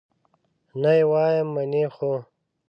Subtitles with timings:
[0.81, 2.11] نه یې وایم، منې خو؟